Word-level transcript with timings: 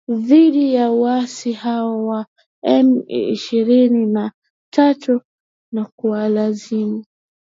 dhidi 0.19 0.73
ya 0.73 0.91
waasi 0.91 1.51
hao 1.53 2.05
wa 2.07 2.25
M 2.63 3.03
ishirini 3.07 4.05
na 4.05 4.31
tatu 4.73 5.21
na 5.71 5.85
kuwalazimu 5.85 7.03